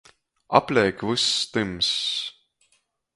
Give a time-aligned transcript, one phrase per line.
[0.57, 1.91] Apleik vyss tymss.